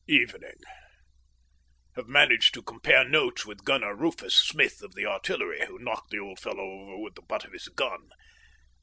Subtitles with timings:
[0.07, 0.57] Evening.
[1.95, 6.17] Have managed to compare notes with Gunner Rufus Smith of the Artillery, who knocked the
[6.17, 8.09] old fellow over with the butt of his gun.